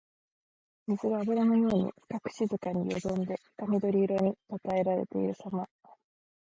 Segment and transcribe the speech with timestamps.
[0.87, 5.67] 水があぶらのように深く静かによどんで深緑色にたたえているさま。